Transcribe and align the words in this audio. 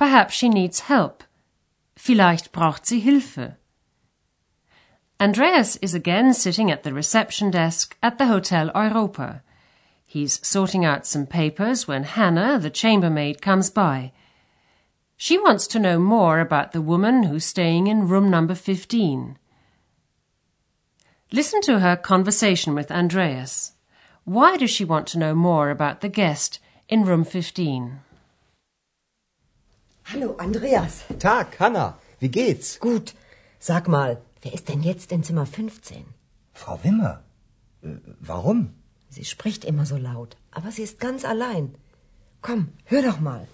Perhaps 0.00 0.32
she 0.32 0.48
needs 0.48 0.88
help. 0.88 1.24
Vielleicht 1.94 2.52
braucht 2.52 2.86
sie 2.86 3.00
Hilfe. 3.00 3.56
Andreas 5.20 5.76
is 5.82 5.92
again 5.92 6.32
sitting 6.32 6.70
at 6.70 6.84
the 6.84 6.94
reception 6.94 7.50
desk 7.50 7.98
at 8.02 8.16
the 8.16 8.24
Hotel 8.24 8.70
Europa. 8.74 9.42
He's 10.06 10.40
sorting 10.42 10.86
out 10.86 11.04
some 11.04 11.26
papers 11.26 11.86
when 11.86 12.04
Hannah, 12.04 12.58
the 12.58 12.70
chambermaid, 12.70 13.42
comes 13.42 13.68
by. 13.68 14.12
She 15.18 15.36
wants 15.36 15.66
to 15.66 15.78
know 15.78 15.98
more 15.98 16.40
about 16.40 16.72
the 16.72 16.80
woman 16.80 17.24
who's 17.24 17.44
staying 17.44 17.86
in 17.86 18.08
room 18.08 18.30
number 18.30 18.54
15. 18.54 19.36
Listen 21.30 21.60
to 21.60 21.80
her 21.80 21.94
conversation 21.94 22.74
with 22.74 22.90
Andreas. 22.90 23.72
Why 24.24 24.56
does 24.56 24.70
she 24.70 24.86
want 24.86 25.08
to 25.08 25.18
know 25.18 25.34
more 25.34 25.68
about 25.68 26.00
the 26.00 26.08
guest 26.08 26.58
in 26.88 27.04
room 27.04 27.22
15? 27.22 28.00
Hallo, 30.20 30.34
Andreas. 30.36 31.04
Tag, 31.18 31.58
Hanna. 31.58 31.98
Wie 32.18 32.28
geht's? 32.28 32.78
Gut. 32.78 33.14
Sag 33.58 33.88
mal, 33.88 34.20
wer 34.42 34.52
ist 34.52 34.68
denn 34.68 34.82
jetzt 34.82 35.12
in 35.12 35.22
Zimmer 35.22 35.46
15? 35.46 36.04
Frau 36.52 36.78
Wimmer. 36.82 37.22
Äh, 37.82 37.96
warum? 38.20 38.74
Sie 39.08 39.24
spricht 39.24 39.64
immer 39.64 39.86
so 39.86 39.96
laut, 39.96 40.36
aber 40.50 40.72
sie 40.72 40.82
ist 40.82 41.00
ganz 41.00 41.24
allein. 41.24 41.74
Komm, 42.42 42.68
hör 42.84 43.02
doch 43.02 43.20
mal. 43.20 43.48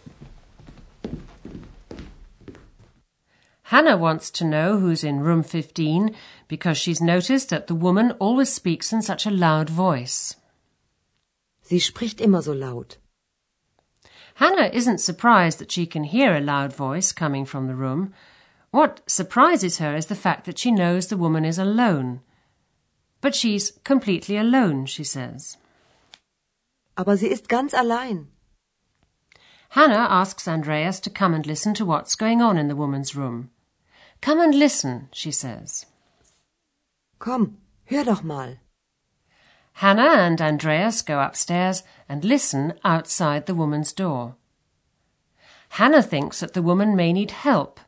Hannah 3.62 4.00
wants 4.00 4.33
to 4.33 4.44
know 4.44 4.81
who's 4.81 5.05
in 5.05 5.20
room 5.20 5.44
15 5.44 6.17
because 6.48 6.81
she's 6.81 7.00
noticed 7.00 7.50
that 7.50 7.69
the 7.69 7.81
woman 7.81 8.12
always 8.19 8.53
speaks 8.53 8.92
in 8.92 9.03
such 9.03 9.25
a 9.25 9.31
loud 9.31 9.70
voice. 9.70 10.37
Sie 11.62 11.81
spricht 11.81 12.20
immer 12.20 12.42
so 12.42 12.53
laut. 12.53 12.98
Hannah 14.37 14.70
isn't 14.70 15.01
surprised 15.01 15.59
that 15.61 15.73
she 15.73 15.87
can 15.87 16.05
hear 16.05 16.37
a 16.37 16.41
loud 16.41 16.75
voice 16.75 17.11
coming 17.11 17.47
from 17.47 17.69
the 17.69 17.75
room. 17.75 18.12
What 18.70 19.01
surprises 19.06 19.78
her 19.78 19.97
is 19.97 20.06
the 20.06 20.15
fact 20.15 20.45
that 20.45 20.59
she 20.59 20.70
knows 20.70 21.06
the 21.06 21.17
woman 21.17 21.47
is 21.47 21.59
alone. 21.59 22.20
But 23.23 23.34
she's 23.34 23.73
completely 23.83 24.37
alone, 24.37 24.84
she 24.84 25.05
says. 25.05 25.56
Aber 26.98 27.17
sie 27.17 27.31
ist 27.31 27.48
ganz 27.48 27.73
allein. 27.73 28.28
Hannah 29.70 30.06
asks 30.11 30.47
Andreas 30.47 31.00
to 31.00 31.11
come 31.11 31.33
and 31.33 31.47
listen 31.47 31.73
to 31.73 31.87
what's 31.87 32.15
going 32.15 32.43
on 32.43 32.59
in 32.59 32.69
the 32.69 32.77
woman's 32.77 33.17
room. 33.17 33.50
Come 34.21 34.41
and 34.41 34.55
listen, 34.55 35.09
she 35.12 35.31
says. 35.31 35.87
Komm, 37.19 37.56
hör 37.91 38.05
doch 38.05 38.23
mal. 38.23 38.59
Hannah 39.81 40.25
and 40.25 40.41
Andreas 40.41 41.03
go 41.03 41.21
upstairs 41.21 41.83
and 42.09 42.25
listen 42.25 42.73
outside 42.83 43.45
the 43.45 43.55
woman's 43.55 43.93
door. 43.93 44.37
Hannah 45.69 46.03
thinks 46.03 46.41
that 46.41 46.55
the 46.55 46.62
woman 46.62 46.97
may 46.97 47.12
need 47.12 47.31
help. 47.31 47.78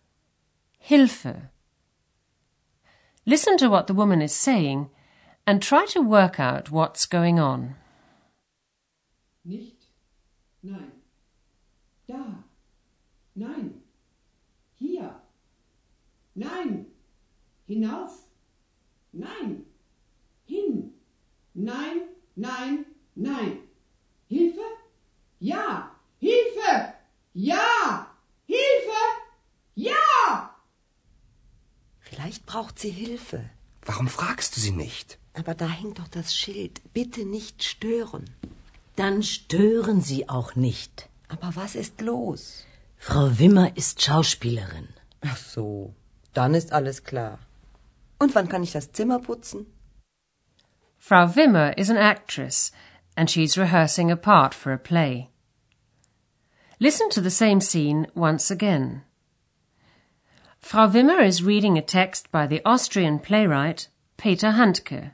Hilfe. 0.79 1.49
Listen 3.25 3.57
to 3.57 3.71
what 3.71 3.87
the 3.87 3.95
woman 3.95 4.21
is 4.21 4.35
saying 4.35 4.91
and 5.47 5.63
try 5.63 5.87
to 5.87 6.03
work 6.03 6.39
out 6.39 6.71
what's 6.71 7.07
going 7.07 7.39
on. 7.39 7.75
Nicht. 9.47 9.87
Nein. 10.63 10.93
Da. 12.07 12.23
Nein. 13.35 13.81
Hier. 14.79 15.11
Nein. 16.37 16.85
Hinauf. 17.67 18.13
Nein. 19.15 19.65
Hin. 20.45 20.93
Nein, 21.61 22.03
nein, 22.37 22.87
nein. 23.17 23.59
Hilfe? 24.29 24.61
Ja. 25.41 25.91
Hilfe! 26.21 26.95
Ja! 27.35 28.07
Hilfe! 28.47 29.03
Ja! 29.75 30.55
Vielleicht 31.99 32.47
braucht 32.47 32.79
sie 32.79 32.91
Hilfe. 32.91 33.51
Warum 33.85 34.07
fragst 34.07 34.57
du 34.57 34.61
sie 34.61 34.71
nicht? 34.71 35.19
Aber 35.35 35.57
da 35.57 35.69
hängt 35.69 35.99
doch 35.99 36.07
das 36.07 36.33
Schild. 36.33 36.81
Bitte 36.93 37.25
nicht 37.25 37.65
stören. 37.65 38.31
Dann 38.95 39.25
stören 39.25 40.01
Sie 40.01 40.29
auch 40.29 40.55
nicht. 40.55 41.09
Aber 41.27 41.57
was 41.57 41.75
ist 41.75 42.01
los? 42.01 42.65
Frau 42.99 43.37
Wimmer 43.41 43.77
ist 43.77 44.01
Schauspielerin. 44.01 44.89
Ach 45.23 45.37
so, 45.37 45.93
dann 46.35 46.55
ist 46.55 46.73
alles 46.73 47.03
klar. 47.03 47.41
Und 48.21 48.37
wann 48.37 48.49
kann 48.49 48.63
ich 48.63 48.71
das 48.73 48.93
Zimmer 48.93 49.19
putzen? 49.19 49.67
Frau 51.09 51.27
Wimmer 51.27 51.73
is 51.79 51.89
an 51.89 51.97
actress 51.97 52.71
and 53.17 53.31
she's 53.31 53.57
rehearsing 53.57 54.11
a 54.11 54.15
part 54.31 54.53
for 54.53 54.75
a 54.75 54.79
play. 54.79 55.31
Listen 56.81 57.09
to 57.09 57.23
the 57.23 57.31
same 57.31 57.63
scene 57.63 58.07
once 58.15 58.51
again. 58.51 59.05
Frau 60.59 60.87
Wimmer 60.87 61.25
is 61.25 61.43
reading 61.43 61.79
a 61.79 61.81
text 61.81 62.31
by 62.31 62.47
the 62.47 62.61
Austrian 62.63 63.19
playwright 63.21 63.89
Peter 64.19 64.49
Handke. 64.49 65.13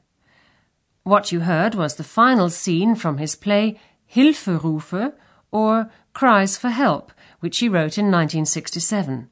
What 1.04 1.30
you 1.30 1.42
heard 1.42 1.76
was 1.76 1.94
the 1.94 2.02
final 2.02 2.50
scene 2.50 2.96
from 2.96 3.18
his 3.18 3.36
play 3.36 3.78
Hilferufe 4.12 5.12
or 5.52 5.92
Cries 6.12 6.56
for 6.58 6.70
Help, 6.70 7.12
which 7.38 7.58
he 7.58 7.68
wrote 7.68 7.98
in 7.98 8.06
1967. 8.06 9.30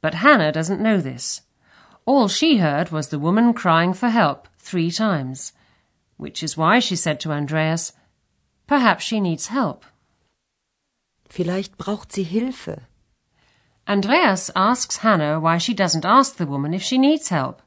But 0.00 0.14
Hannah 0.14 0.52
doesn't 0.52 0.80
know 0.80 1.02
this. 1.02 1.42
All 2.06 2.28
she 2.28 2.56
heard 2.56 2.88
was 2.88 3.08
the 3.08 3.18
woman 3.18 3.52
crying 3.52 3.92
for 3.92 4.08
help 4.08 4.48
three 4.58 4.90
times, 4.90 5.52
which 6.16 6.42
is 6.42 6.56
why 6.56 6.78
she 6.78 6.96
said 6.96 7.20
to 7.20 7.32
Andreas, 7.32 7.92
Perhaps 8.66 9.04
she 9.04 9.20
needs 9.20 9.48
help. 9.48 9.84
Vielleicht 11.28 11.76
braucht 11.76 12.12
sie 12.12 12.24
Hilfe. 12.24 12.82
Andreas 13.88 14.50
asks 14.56 14.98
Hannah 14.98 15.38
why 15.38 15.58
she 15.58 15.74
doesn't 15.74 16.04
ask 16.04 16.36
the 16.36 16.46
woman 16.46 16.74
if 16.74 16.82
she 16.82 16.98
needs 16.98 17.28
help. 17.28 17.62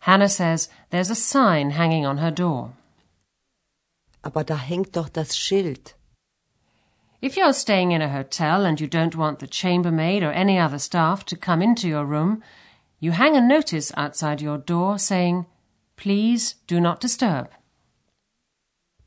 Hannah 0.00 0.28
says 0.28 0.68
there's 0.90 1.10
a 1.10 1.14
sign 1.14 1.70
hanging 1.70 2.04
on 2.04 2.18
her 2.18 2.30
door. 2.30 2.72
Aber 4.22 4.44
da 4.44 4.56
hängt 4.56 4.92
doch 4.92 5.10
das 5.10 5.34
Schild. 5.34 5.94
If 7.22 7.36
you're 7.36 7.52
staying 7.52 7.92
in 7.92 8.02
a 8.02 8.08
hotel 8.08 8.64
and 8.64 8.80
you 8.80 8.86
don't 8.86 9.16
want 9.16 9.38
the 9.38 9.46
chambermaid 9.46 10.22
or 10.22 10.32
any 10.32 10.58
other 10.58 10.78
staff 10.78 11.24
to 11.26 11.36
come 11.36 11.62
into 11.62 11.86
your 11.86 12.04
room, 12.04 12.42
you 12.98 13.12
hang 13.12 13.36
a 13.36 13.40
notice 13.40 13.92
outside 13.96 14.40
your 14.40 14.58
door 14.58 14.98
saying, 14.98 15.46
Please 15.96 16.54
do 16.66 16.80
not 16.80 17.00
disturb. 17.00 17.50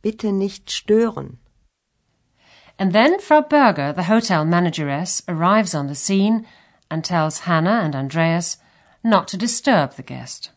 Bitte 0.04 0.32
nicht 0.32 0.70
stören. 0.70 1.38
And 2.78 2.92
then 2.92 3.20
Frau 3.20 3.42
Berger, 3.42 3.94
the 3.94 4.04
hotel 4.04 4.46
manageress, 4.46 5.24
arrives 5.28 5.74
on 5.74 5.88
the 5.88 5.96
scene 5.96 6.46
and 6.92 7.04
tells 7.04 7.48
Hannah 7.48 7.82
and 7.84 7.96
Andreas 7.96 8.58
not 9.04 9.28
to 9.30 9.38
disturb 9.38 9.94
the 9.94 10.04
guest. 10.04 10.52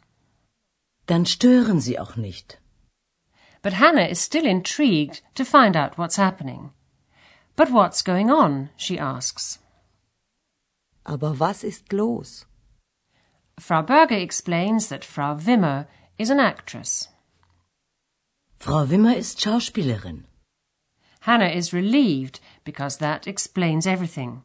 Dann 1.06 1.24
stören 1.24 1.80
Sie 1.80 1.96
auch 1.96 2.16
nicht. 2.16 2.58
But 3.62 3.75
Hannah 3.75 4.06
is 4.06 4.20
still 4.20 4.46
intrigued 4.46 5.22
to 5.37 5.44
find 5.44 5.76
out 5.76 5.96
what's 5.96 6.16
happening. 6.16 6.72
But 7.54 7.70
what's 7.70 8.02
going 8.02 8.31
on? 8.31 8.70
she 8.76 8.99
asks. 8.99 9.58
Aber 11.06 11.38
was 11.38 11.62
ist 11.62 11.92
los? 11.92 12.46
Frau 13.60 13.82
Berger 13.82 14.19
explains 14.19 14.88
that 14.88 15.04
Frau 15.04 15.37
Wimmer 15.37 15.87
is 16.19 16.31
an 16.31 16.40
actress. 16.40 17.08
Frau 18.58 18.88
Wimmer 18.91 19.17
ist 19.17 19.41
Schauspielerin. 19.41 20.25
Hannah 21.20 21.50
is 21.50 21.73
relieved 21.73 22.41
because 22.64 22.99
that 22.99 23.26
explains 23.26 23.87
everything. 23.87 24.43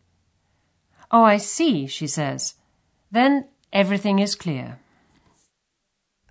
Oh, 1.11 1.23
I 1.23 1.37
see, 1.37 1.87
she 1.87 2.07
says. 2.07 2.55
Then 3.11 3.45
everything 3.71 4.19
is 4.19 4.35
clear. 4.35 4.79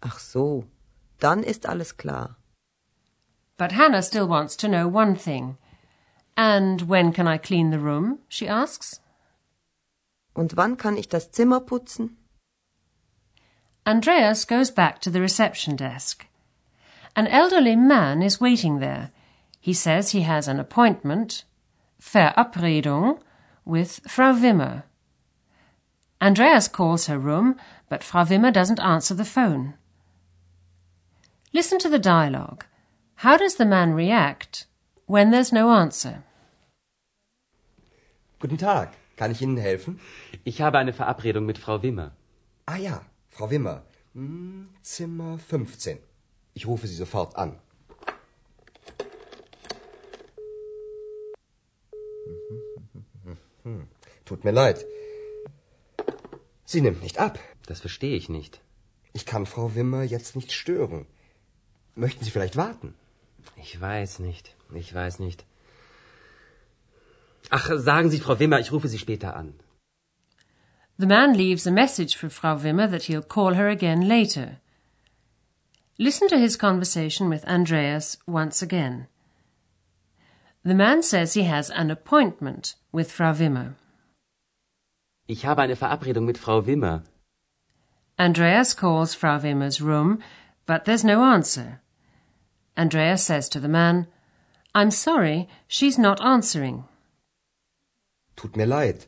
Ach 0.02 0.18
so, 0.18 0.64
dann 1.18 1.42
ist 1.42 1.66
alles 1.66 1.96
klar. 1.96 2.36
But 3.56 3.72
Hannah 3.72 4.02
still 4.02 4.26
wants 4.26 4.56
to 4.56 4.68
know 4.68 4.88
one 4.88 5.14
thing. 5.14 5.58
And 6.36 6.82
when 6.88 7.12
can 7.12 7.28
I 7.28 7.36
clean 7.36 7.70
the 7.70 7.78
room? 7.78 8.20
she 8.28 8.48
asks. 8.48 9.00
Und 10.34 10.56
wann 10.56 10.76
kann 10.76 10.96
ich 10.96 11.08
das 11.08 11.30
Zimmer 11.30 11.60
putzen? 11.60 12.16
Andreas 13.84 14.46
goes 14.46 14.70
back 14.70 15.00
to 15.02 15.10
the 15.10 15.20
reception 15.20 15.76
desk. 15.76 16.26
An 17.16 17.26
elderly 17.26 17.76
man 17.76 18.22
is 18.22 18.40
waiting 18.40 18.78
there. 18.78 19.10
He 19.60 19.72
says 19.74 20.10
he 20.10 20.22
has 20.22 20.48
an 20.48 20.58
appointment, 20.58 21.44
Verabredung, 22.00 23.20
with 23.64 24.00
Frau 24.06 24.32
Wimmer, 24.32 24.84
Andreas 26.22 26.68
calls 26.68 27.06
her 27.06 27.18
room, 27.18 27.56
but 27.88 28.04
Frau 28.04 28.24
Wimmer 28.24 28.52
doesn't 28.52 28.80
answer 28.80 29.14
the 29.14 29.24
phone. 29.24 29.74
Listen 31.52 31.78
to 31.78 31.88
the 31.88 31.98
dialogue. 31.98 32.66
How 33.16 33.36
does 33.36 33.54
the 33.56 33.64
man 33.64 33.94
react 33.94 34.66
when 35.06 35.30
there's 35.30 35.52
no 35.52 35.70
answer? 35.70 36.22
Guten 38.38 38.58
Tag, 38.58 38.90
kann 39.16 39.30
ich 39.30 39.40
Ihnen 39.40 39.56
helfen? 39.56 39.98
Ich 40.44 40.60
habe 40.60 40.78
eine 40.78 40.92
Verabredung 40.92 41.46
mit 41.46 41.58
Frau 41.58 41.82
Wimmer. 41.82 42.12
Ah 42.66 42.76
ja, 42.76 43.00
Frau 43.30 43.50
Wimmer. 43.50 43.82
Hm, 44.14 44.68
Zimmer 44.82 45.38
15. 45.38 45.98
Ich 46.60 46.66
rufe 46.66 46.86
Sie 46.86 46.94
sofort 47.04 47.36
an. 47.36 47.58
Tut 54.26 54.44
mir 54.44 54.50
leid. 54.50 54.84
Sie 56.66 56.82
nimmt 56.82 57.02
nicht 57.02 57.18
ab. 57.18 57.38
Das 57.66 57.80
verstehe 57.80 58.14
ich 58.14 58.28
nicht. 58.28 58.60
Ich 59.14 59.24
kann 59.24 59.46
Frau 59.46 59.74
Wimmer 59.74 60.02
jetzt 60.02 60.36
nicht 60.36 60.52
stören. 60.52 61.06
Möchten 61.94 62.26
Sie 62.26 62.30
vielleicht 62.30 62.58
warten? 62.58 62.94
Ich 63.56 63.80
weiß 63.80 64.18
nicht. 64.18 64.54
Ich 64.74 64.94
weiß 64.94 65.18
nicht. 65.18 65.46
Ach, 67.48 67.70
sagen 67.90 68.10
Sie, 68.10 68.20
Frau 68.20 68.38
Wimmer, 68.38 68.60
ich 68.60 68.70
rufe 68.70 68.88
Sie 68.88 68.98
später 68.98 69.34
an. 69.34 69.54
The 70.98 71.06
man 71.06 71.32
leaves 71.32 71.66
a 71.66 71.70
message 71.70 72.18
for 72.18 72.28
Frau 72.28 72.62
Wimmer 72.64 72.90
that 72.90 73.04
he'll 73.04 73.28
call 73.36 73.54
her 73.56 73.68
again 73.68 74.02
later. 74.02 74.60
Listen 76.00 76.28
to 76.28 76.38
his 76.38 76.56
conversation 76.56 77.28
with 77.28 77.44
Andreas 77.44 78.16
once 78.26 78.62
again. 78.62 79.06
The 80.64 80.74
man 80.74 81.02
says 81.02 81.34
he 81.34 81.42
has 81.42 81.68
an 81.68 81.90
appointment 81.90 82.74
with 82.90 83.12
Frau 83.12 83.34
Wimmer. 83.34 83.74
Ich 85.28 85.44
habe 85.44 85.60
eine 85.60 85.76
Verabredung 85.76 86.24
mit 86.24 86.38
Frau 86.38 86.62
Wimmer. 86.62 87.02
Andreas 88.18 88.72
calls 88.72 89.12
Frau 89.12 89.38
Wimmer's 89.38 89.82
room, 89.82 90.20
but 90.64 90.86
there's 90.86 91.04
no 91.04 91.22
answer. 91.22 91.82
Andreas 92.78 93.22
says 93.22 93.50
to 93.50 93.60
the 93.60 93.68
man, 93.68 94.06
I'm 94.74 94.90
sorry, 94.90 95.50
she's 95.68 95.98
not 95.98 96.18
answering. 96.22 96.84
Tut 98.36 98.56
mir 98.56 98.66
leid. 98.66 99.04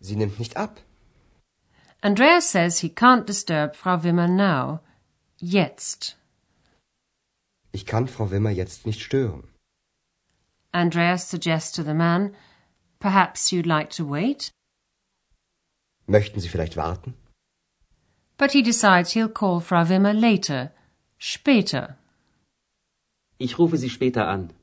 Sie 0.00 0.16
nimmt 0.16 0.40
nicht 0.40 0.56
ab. 0.56 0.80
Andreas 2.02 2.44
says 2.44 2.80
he 2.80 2.88
can't 2.88 3.24
disturb 3.24 3.76
Frau 3.76 3.96
Wimmer 3.96 4.28
now. 4.28 4.80
Jetzt. 5.38 6.16
Ich 7.72 7.86
kann 7.86 8.08
Frau 8.08 8.30
Wimmer 8.30 8.50
jetzt 8.50 8.86
nicht 8.86 9.02
stören. 9.02 9.48
Andreas 10.72 11.30
suggests 11.30 11.72
to 11.72 11.82
the 11.82 11.94
man, 11.94 12.34
Perhaps 13.00 13.52
you'd 13.52 13.66
like 13.66 13.90
to 13.90 14.04
wait? 14.04 14.50
Möchten 16.06 16.40
Sie 16.40 16.48
vielleicht 16.48 16.76
warten? 16.76 17.14
But 18.38 18.52
he 18.52 18.62
decides 18.62 19.12
he'll 19.12 19.28
call 19.28 19.60
Frau 19.60 19.84
Wimmer 19.84 20.14
later, 20.14 20.72
später. 21.18 21.98
Ich 23.38 23.58
rufe 23.58 23.76
Sie 23.76 23.90
später 23.90 24.26
an. 24.26 24.54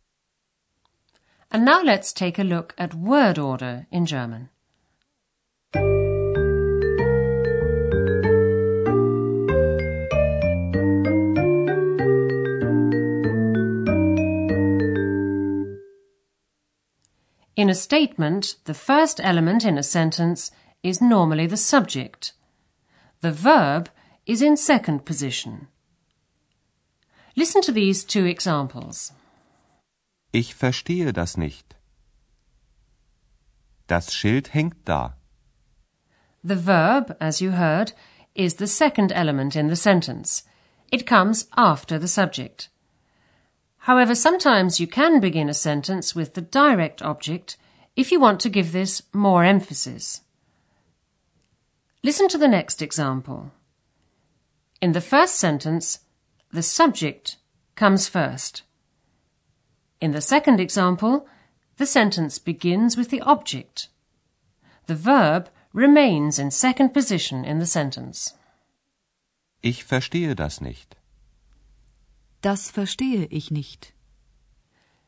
And 1.51 1.65
now 1.65 1.81
let's 1.83 2.13
take 2.13 2.39
a 2.39 2.43
look 2.43 2.73
at 2.77 2.95
word 2.95 3.37
order 3.37 3.85
in 3.91 4.05
German. 4.05 4.49
In 17.55 17.69
a 17.69 17.75
statement, 17.75 18.55
the 18.65 18.73
first 18.73 19.19
element 19.21 19.65
in 19.65 19.77
a 19.77 19.83
sentence 19.83 20.51
is 20.83 21.01
normally 21.01 21.47
the 21.47 21.57
subject. 21.57 22.33
The 23.21 23.31
verb 23.31 23.89
is 24.25 24.41
in 24.41 24.55
second 24.55 25.05
position. 25.05 25.67
Listen 27.35 27.61
to 27.61 27.71
these 27.71 28.03
two 28.03 28.25
examples. 28.25 29.11
Ich 30.33 30.53
verstehe 30.53 31.11
das 31.11 31.37
nicht. 31.37 31.75
Das 33.87 34.13
Schild 34.13 34.53
hängt 34.53 34.85
da. 34.85 35.15
The 36.43 36.55
verb, 36.55 37.17
as 37.19 37.41
you 37.41 37.51
heard, 37.51 37.93
is 38.33 38.55
the 38.55 38.67
second 38.67 39.11
element 39.11 39.55
in 39.55 39.67
the 39.67 39.75
sentence. 39.75 40.43
It 40.91 41.05
comes 41.05 41.47
after 41.57 41.99
the 41.99 42.07
subject. 42.07 42.69
However, 43.85 44.13
sometimes 44.13 44.79
you 44.79 44.85
can 44.85 45.19
begin 45.19 45.49
a 45.49 45.55
sentence 45.55 46.13
with 46.13 46.35
the 46.35 46.41
direct 46.41 47.01
object 47.01 47.57
if 47.95 48.11
you 48.11 48.19
want 48.19 48.39
to 48.41 48.49
give 48.49 48.71
this 48.71 49.01
more 49.11 49.43
emphasis. 49.43 50.21
Listen 52.03 52.27
to 52.27 52.37
the 52.37 52.47
next 52.47 52.83
example. 52.83 53.51
In 54.81 54.91
the 54.91 55.01
first 55.01 55.35
sentence, 55.35 55.99
the 56.51 56.61
subject 56.61 57.37
comes 57.75 58.07
first. 58.07 58.61
In 59.99 60.11
the 60.11 60.21
second 60.21 60.59
example, 60.59 61.27
the 61.77 61.87
sentence 61.87 62.37
begins 62.37 62.95
with 62.95 63.09
the 63.09 63.21
object. 63.21 63.87
The 64.85 64.95
verb 64.95 65.49
remains 65.73 66.37
in 66.37 66.51
second 66.51 66.89
position 66.89 67.43
in 67.43 67.57
the 67.57 67.65
sentence. 67.65 68.35
Ich 69.63 69.83
verstehe 69.83 70.35
das 70.35 70.61
nicht. 70.61 70.95
Das 72.41 72.71
verstehe 72.71 73.25
ich 73.25 73.51
nicht. 73.51 73.93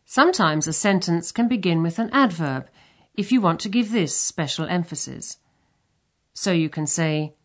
Sometimes 0.06 0.68
a 0.68 0.74
sentence 0.74 1.32
can 1.34 1.48
begin 1.48 1.82
with 1.82 1.98
an 1.98 2.10
adverb 2.12 2.70
if 3.16 3.32
you 3.32 3.42
want 3.42 3.60
to 3.62 3.70
give 3.70 3.92
this 3.92 4.16
special 4.16 4.68
emphasis. 4.68 5.40
So 6.34 6.52
you 6.52 6.70
can 6.70 6.86
say, 6.86 7.36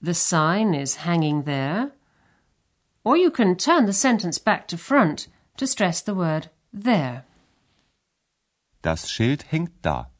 The 0.00 0.14
sign 0.14 0.74
is 0.74 1.04
hanging 1.04 1.44
there. 1.44 1.92
Or 3.04 3.16
you 3.16 3.30
can 3.30 3.56
turn 3.56 3.86
the 3.86 3.92
sentence 3.92 4.38
back 4.38 4.66
to 4.68 4.78
front 4.78 5.28
to 5.56 5.66
stress 5.66 6.00
the 6.02 6.14
word 6.14 6.50
there. 6.72 7.24
Das 8.82 9.08
Schild 9.10 9.44
hängt 9.50 9.82
da. 9.82 10.10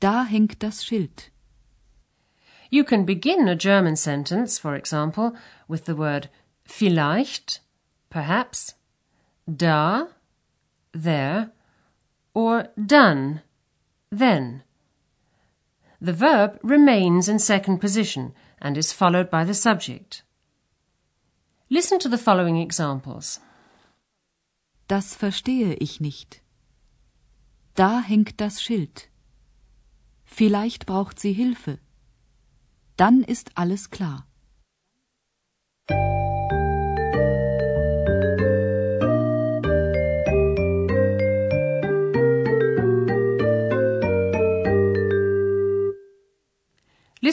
Da 0.00 0.24
hängt 0.24 0.62
das 0.62 0.82
Schild. 0.84 1.30
You 2.70 2.84
can 2.84 3.04
begin 3.04 3.48
a 3.48 3.54
German 3.54 3.96
sentence, 3.96 4.58
for 4.58 4.74
example, 4.74 5.34
with 5.68 5.84
the 5.84 5.94
word 5.94 6.28
vielleicht, 6.64 7.62
perhaps, 8.10 8.74
da, 9.46 10.08
there, 10.92 11.52
or 12.34 12.68
dann, 12.76 13.42
then. 14.10 14.62
The 16.00 16.12
verb 16.12 16.58
remains 16.62 17.28
in 17.28 17.38
second 17.38 17.78
position 17.80 18.34
and 18.60 18.76
is 18.76 18.92
followed 18.92 19.30
by 19.30 19.44
the 19.44 19.54
subject. 19.54 20.22
Listen 21.70 21.98
to 21.98 22.08
the 22.08 22.18
following 22.18 22.56
examples. 22.56 23.40
Das 24.86 25.14
verstehe 25.14 25.74
ich 25.74 26.00
nicht. 26.00 26.42
Da 27.74 28.00
hängt 28.00 28.40
das 28.40 28.62
Schild. 28.62 29.08
Vielleicht 30.24 30.86
braucht 30.86 31.18
sie 31.18 31.32
Hilfe. 31.32 31.78
Dann 32.96 33.24
ist 33.24 33.56
alles 33.56 33.90
klar. 33.90 34.26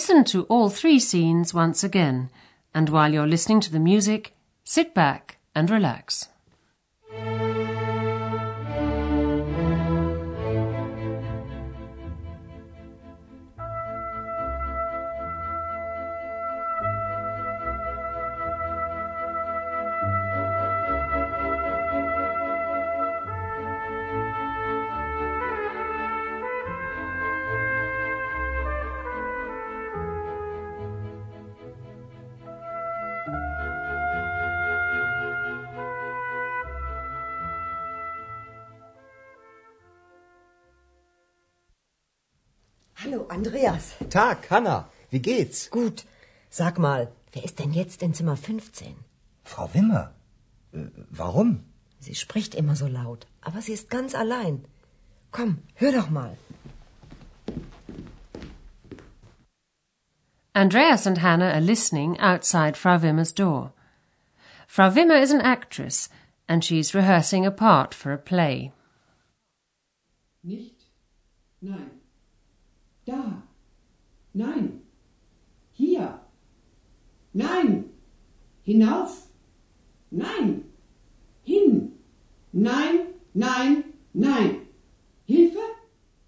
Listen 0.01 0.23
to 0.23 0.45
all 0.45 0.71
three 0.71 0.97
scenes 0.97 1.53
once 1.53 1.83
again, 1.83 2.31
and 2.73 2.89
while 2.89 3.13
you're 3.13 3.27
listening 3.27 3.59
to 3.59 3.71
the 3.71 3.79
music, 3.79 4.33
sit 4.63 4.95
back 4.95 5.37
and 5.53 5.69
relax. 5.69 6.27
Hallo, 43.11 43.25
Andreas. 43.27 43.95
Tag, 44.09 44.49
Hanna. 44.49 44.89
Wie 45.09 45.19
geht's? 45.19 45.69
Gut. 45.69 46.05
Sag 46.49 46.79
mal, 46.79 47.11
wer 47.33 47.43
ist 47.43 47.59
denn 47.59 47.73
jetzt 47.73 48.01
in 48.01 48.13
Zimmer 48.13 48.37
15? 48.37 48.95
Frau 49.43 49.69
Wimmer. 49.73 50.13
Äh, 50.71 50.85
warum? 51.09 51.65
Sie 51.99 52.15
spricht 52.15 52.55
immer 52.55 52.75
so 52.77 52.87
laut, 52.87 53.27
aber 53.41 53.61
sie 53.61 53.73
ist 53.73 53.89
ganz 53.89 54.15
allein. 54.15 54.63
Komm, 55.31 55.57
hör 55.75 55.91
doch 55.91 56.09
mal. 56.09 56.37
Andreas 60.53 61.05
and 61.05 61.21
Hannah 61.21 61.51
are 61.51 61.59
listening 61.61 62.17
outside 62.17 62.77
Frau 62.77 63.01
Wimmer's 63.01 63.33
door. 63.33 63.73
Frau 64.67 64.89
Wimmer 64.89 65.21
is 65.21 65.31
an 65.31 65.41
actress 65.41 66.09
and 66.47 66.63
she's 66.63 66.95
rehearsing 66.95 67.45
a 67.45 67.51
part 67.51 67.93
for 67.93 68.13
a 68.13 68.17
play. 68.17 68.71
Nicht. 70.43 70.87
Nein. 71.59 72.00
Da. 73.05 73.43
Nein. 74.33 74.81
Hier. 75.71 76.19
Nein. 77.33 77.85
Hinauf. 78.63 79.27
Nein. 80.09 80.65
Hin. 81.43 81.93
Nein, 82.51 82.99
nein, 83.33 83.83
nein. 84.13 84.67
Hilfe? 85.25 85.59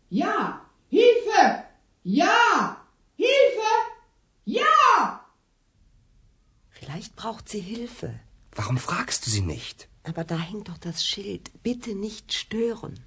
Ja. 0.09 0.61
Hilfe! 0.89 1.65
Ja. 2.03 2.85
Hilfe! 3.15 3.71
Ja! 4.45 5.25
Vielleicht 6.69 7.15
braucht 7.15 7.49
sie 7.49 7.59
Hilfe. 7.59 8.19
Warum 8.55 8.77
fragst 8.77 9.25
du 9.25 9.29
sie 9.31 9.41
nicht? 9.41 9.87
Aber 10.03 10.23
da 10.23 10.37
hängt 10.37 10.69
doch 10.69 10.77
das 10.77 11.05
Schild. 11.05 11.51
Bitte 11.63 11.95
nicht 11.95 12.33
stören. 12.33 12.99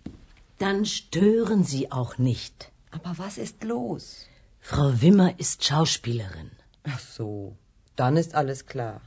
Dann 0.58 0.86
stören 0.86 1.64
Sie 1.64 1.92
auch 1.92 2.16
nicht. 2.18 2.72
Aber 2.90 3.18
was 3.18 3.38
ist 3.38 3.62
los? 3.64 4.26
Frau 4.60 5.00
Wimmer 5.00 5.38
ist 5.38 5.64
Schauspielerin. 5.64 6.50
Ach 6.84 6.98
so, 6.98 7.56
dann 7.96 8.16
ist 8.16 8.34
alles 8.34 8.66
klar. 8.66 9.00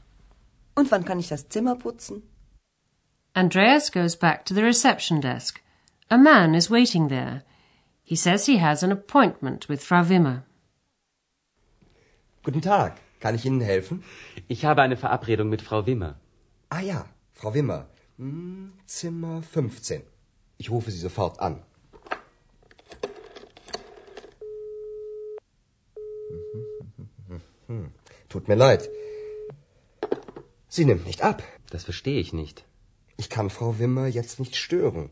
Und 0.74 0.90
wann 0.90 1.04
kann 1.04 1.18
ich 1.18 1.28
das 1.28 1.48
Zimmer 1.48 1.76
putzen? 1.76 2.22
Andreas 3.34 3.92
goes 3.92 4.16
back 4.16 4.44
to 4.46 4.54
the 4.54 4.62
reception 4.62 5.20
desk. 5.20 5.60
A 6.08 6.16
man 6.16 6.54
is 6.54 6.70
waiting 6.70 7.08
there. 7.08 7.42
He 8.02 8.16
says 8.16 8.46
he 8.46 8.58
has 8.58 8.82
an 8.82 8.90
appointment 8.90 9.68
with 9.68 9.84
Frau 9.84 10.08
Wimmer. 10.08 10.42
Guten 12.42 12.62
Tag. 12.62 13.00
Kann 13.20 13.34
ich 13.34 13.44
Ihnen 13.44 13.60
helfen? 13.60 14.02
Ich 14.48 14.64
habe 14.64 14.82
eine 14.82 14.96
Verabredung 14.96 15.50
mit 15.50 15.62
Frau 15.62 15.86
Wimmer. 15.86 16.14
Ah 16.70 16.80
ja, 16.80 17.04
Frau 17.34 17.52
Wimmer. 17.54 17.86
Hm, 18.16 18.72
Zimmer 18.86 19.42
15. 19.42 20.02
Ich 20.56 20.70
rufe 20.70 20.90
Sie 20.90 20.98
sofort 20.98 21.38
an. 21.40 21.62
Tut 28.30 28.48
mir 28.48 28.58
leid. 28.66 28.88
Sie 30.68 30.84
nimmt 30.84 31.06
nicht 31.06 31.22
ab. 31.30 31.42
Das 31.70 31.84
verstehe 31.84 32.20
ich 32.24 32.32
nicht. 32.32 32.64
Ich 33.22 33.28
kann 33.28 33.50
Frau 33.50 33.78
Wimmer 33.78 34.06
jetzt 34.06 34.38
nicht 34.40 34.56
stören. 34.56 35.10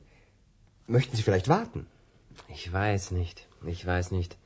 Möchten 0.86 1.16
Sie 1.16 1.22
vielleicht 1.22 1.48
warten? 1.48 1.86
Ich 2.48 2.72
weiß 2.72 3.10
nicht. 3.10 3.46
Ich 3.74 3.84
weiß 3.84 4.12
nicht. 4.12 4.36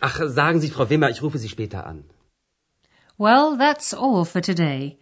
Ach, 0.00 0.20
sagen 0.26 0.60
Sie, 0.60 0.70
Frau 0.70 0.88
Wimmer, 0.90 1.10
ich 1.10 1.22
rufe 1.22 1.38
Sie 1.38 1.48
später 1.48 1.86
an. 1.86 2.04
Well, 3.18 3.56
that's 3.58 3.94
all 3.94 4.24
for 4.26 4.42
today. 4.42 4.98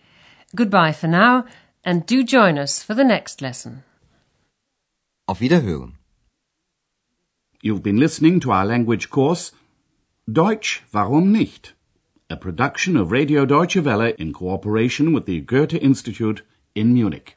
Goodbye 0.55 0.95
for 0.95 1.09
now, 1.09 1.45
and 1.83 2.09
do 2.09 2.23
join 2.23 2.57
us 2.59 2.83
for 2.85 2.95
the 2.95 3.05
next 3.05 3.41
lesson. 3.41 3.83
Auf 5.27 5.41
Wiederhören. 5.41 5.99
You've 7.61 7.83
been 7.83 7.97
listening 7.97 8.41
to 8.41 8.53
our 8.53 8.65
language 8.65 9.11
course 9.11 9.53
Deutsch, 10.27 10.83
warum 10.91 11.33
nicht? 11.33 11.75
A 12.31 12.37
production 12.37 12.97
of 12.97 13.13
Radio 13.13 13.45
Deutsche 13.45 13.85
Welle 13.85 14.15
in 14.19 14.33
cooperation 14.33 15.13
with 15.13 15.27
the 15.27 15.43
Goethe 15.43 15.75
Institute 15.75 16.41
in 16.75 16.95
Munich. 16.95 17.37